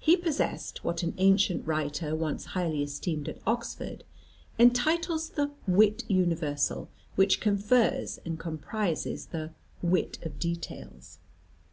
He 0.00 0.16
possessed 0.16 0.82
what 0.82 1.04
an 1.04 1.14
ancient 1.18 1.64
writer, 1.64 2.16
once 2.16 2.46
highly 2.46 2.82
esteemed 2.82 3.28
at 3.28 3.38
Oxford, 3.46 4.02
entitles 4.58 5.28
the 5.28 5.52
"wit 5.68 6.02
universal," 6.08 6.88
which 7.14 7.40
confers 7.40 8.18
and 8.26 8.40
comprises 8.40 9.26
the 9.26 9.52
"wit 9.80 10.18
of 10.24 10.40
details." 10.40 11.20